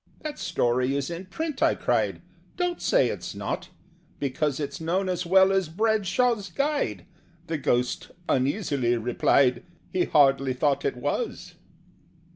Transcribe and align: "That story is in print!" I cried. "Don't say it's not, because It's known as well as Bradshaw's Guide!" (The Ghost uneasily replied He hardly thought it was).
"That 0.21 0.39
story 0.39 0.95
is 0.95 1.11
in 1.11 1.27
print!" 1.27 1.61
I 1.61 1.75
cried. 1.75 2.23
"Don't 2.57 2.81
say 2.81 3.09
it's 3.09 3.35
not, 3.35 3.69
because 4.17 4.59
It's 4.59 4.81
known 4.81 5.07
as 5.07 5.27
well 5.27 5.51
as 5.51 5.69
Bradshaw's 5.69 6.49
Guide!" 6.49 7.05
(The 7.45 7.59
Ghost 7.59 8.09
uneasily 8.27 8.97
replied 8.97 9.63
He 9.93 10.05
hardly 10.05 10.53
thought 10.53 10.85
it 10.85 10.97
was). 10.97 11.53